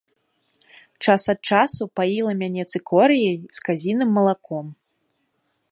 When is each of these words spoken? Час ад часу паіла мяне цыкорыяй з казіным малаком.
Час 1.07 1.23
ад 1.33 1.39
часу 1.51 1.83
паіла 1.99 2.33
мяне 2.41 2.63
цыкорыяй 2.75 3.37
з 3.59 3.65
казіным 3.69 4.09
малаком. 4.19 4.65